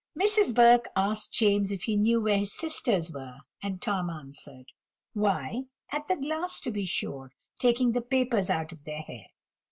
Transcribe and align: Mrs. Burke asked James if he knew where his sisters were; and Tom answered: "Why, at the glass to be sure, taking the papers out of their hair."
Mrs. 0.19 0.55
Burke 0.55 0.87
asked 0.95 1.31
James 1.31 1.69
if 1.71 1.83
he 1.83 1.95
knew 1.95 2.19
where 2.19 2.39
his 2.39 2.51
sisters 2.57 3.11
were; 3.13 3.37
and 3.61 3.79
Tom 3.79 4.09
answered: 4.09 4.71
"Why, 5.13 5.65
at 5.91 6.07
the 6.07 6.15
glass 6.15 6.59
to 6.61 6.71
be 6.71 6.85
sure, 6.85 7.31
taking 7.59 7.91
the 7.91 8.01
papers 8.01 8.49
out 8.49 8.71
of 8.71 8.83
their 8.83 9.01
hair." 9.03 9.27